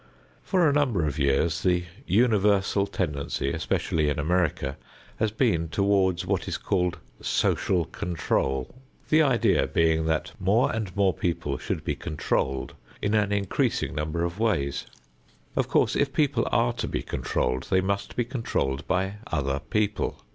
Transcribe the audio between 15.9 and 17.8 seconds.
if people are to be controlled they